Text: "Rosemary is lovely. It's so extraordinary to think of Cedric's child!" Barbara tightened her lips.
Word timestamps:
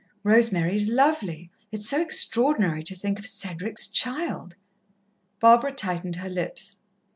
"Rosemary 0.23 0.73
is 0.73 0.87
lovely. 0.87 1.51
It's 1.71 1.87
so 1.87 2.01
extraordinary 2.01 2.81
to 2.85 2.95
think 2.95 3.19
of 3.19 3.27
Cedric's 3.27 3.85
child!" 3.87 4.55
Barbara 5.39 5.73
tightened 5.73 6.15
her 6.15 6.27
lips. 6.27 6.77